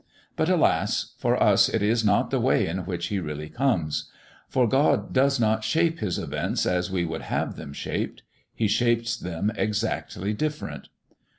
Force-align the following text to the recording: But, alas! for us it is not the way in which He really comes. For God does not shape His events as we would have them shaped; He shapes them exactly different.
But, 0.35 0.49
alas! 0.49 1.13
for 1.19 1.37
us 1.39 1.69
it 1.69 1.83
is 1.83 2.03
not 2.03 2.31
the 2.31 2.39
way 2.39 2.65
in 2.65 2.85
which 2.87 3.09
He 3.09 3.19
really 3.19 3.49
comes. 3.49 4.09
For 4.49 4.67
God 4.67 5.13
does 5.13 5.39
not 5.39 5.63
shape 5.63 5.99
His 5.99 6.17
events 6.17 6.65
as 6.65 6.89
we 6.89 7.05
would 7.05 7.21
have 7.21 7.55
them 7.55 7.71
shaped; 7.71 8.23
He 8.55 8.67
shapes 8.67 9.15
them 9.15 9.51
exactly 9.55 10.33
different. 10.33 10.89